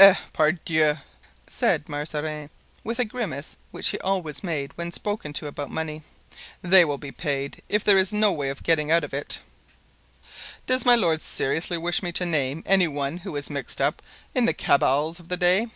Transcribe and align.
"Eh, 0.00 0.14
pardieu!" 0.32 0.96
said 1.46 1.88
Mazarin, 1.88 2.50
with 2.82 2.98
a 2.98 3.04
grimace 3.04 3.56
which 3.70 3.90
he 3.90 3.98
always 4.00 4.42
made 4.42 4.72
when 4.76 4.90
spoken 4.90 5.32
to 5.34 5.46
about 5.46 5.70
money. 5.70 6.02
"They 6.62 6.84
will 6.84 6.98
be 6.98 7.12
paid, 7.12 7.62
if 7.68 7.84
there 7.84 7.96
is 7.96 8.12
no 8.12 8.32
way 8.32 8.48
of 8.48 8.64
getting 8.64 8.90
out 8.90 9.04
of 9.04 9.14
it." 9.14 9.38
"Does 10.66 10.84
my 10.84 10.96
lord 10.96 11.22
seriously 11.22 11.78
wish 11.78 12.02
me 12.02 12.10
to 12.10 12.26
name 12.26 12.64
any 12.66 12.88
one 12.88 13.18
who 13.18 13.30
was 13.30 13.50
mixed 13.50 13.80
up 13.80 14.02
in 14.34 14.46
the 14.46 14.52
cabals 14.52 15.20
of 15.20 15.28
that 15.28 15.36
day?" 15.38 15.68